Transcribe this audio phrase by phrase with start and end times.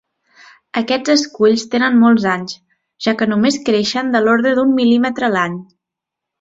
[0.79, 2.57] Aquests esculls tenen molts anys,
[3.09, 5.63] ja que només creixen de l'ordre d'un mil·límetre l'any.